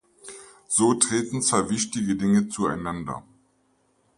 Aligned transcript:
So 0.67 0.95
treten 0.95 1.43
zwei 1.43 1.69
wichtige 1.69 2.15
Dinge 2.15 2.47
zueinander. 2.49 3.23